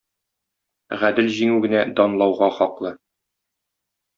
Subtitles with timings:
[1.03, 2.95] Гадел җиңү генә данлауга хаклы.